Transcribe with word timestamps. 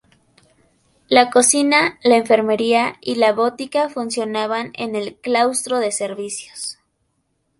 La 1.09 1.29
cocina, 1.29 1.99
la 2.01 2.15
enfermería 2.15 2.97
y 3.01 3.17
la 3.17 3.33
botica 3.33 3.87
funcionaban 3.87 4.71
en 4.73 4.95
el 4.95 5.13
"Claustro 5.17 5.77
de 5.77 5.91
Servicios". 5.91 6.79